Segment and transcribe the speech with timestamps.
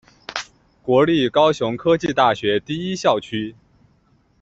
[0.81, 3.55] 国立高雄科技大学第一校区。